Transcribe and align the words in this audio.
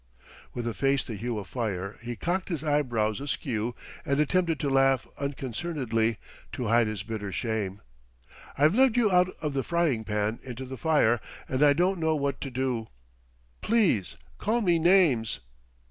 With 0.55 0.65
a 0.65 0.73
face 0.73 1.03
the 1.03 1.13
hue 1.13 1.37
of 1.37 1.47
fire, 1.47 1.99
he 2.01 2.15
cocked 2.15 2.49
his 2.49 2.63
eyebrows 2.63 3.19
askew 3.21 3.75
and 4.03 4.19
attempted 4.19 4.59
to 4.61 4.69
laugh 4.71 5.05
unconcernedly 5.19 6.17
to 6.53 6.65
hide 6.69 6.87
his 6.87 7.03
bitter 7.03 7.31
shame. 7.31 7.81
"I've 8.57 8.73
led 8.73 8.97
you 8.97 9.11
out 9.11 9.29
of 9.43 9.53
the 9.53 9.63
fryingpan 9.63 10.39
into 10.41 10.65
the 10.65 10.75
fire, 10.75 11.21
and 11.47 11.61
I 11.61 11.73
don't 11.73 11.99
know 11.99 12.15
what 12.15 12.41
to 12.41 12.49
do! 12.49 12.87
Please 13.61 14.17
call 14.39 14.61
me 14.61 14.79
names." 14.79 15.39